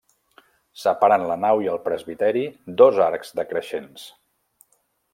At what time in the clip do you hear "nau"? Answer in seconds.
1.43-1.61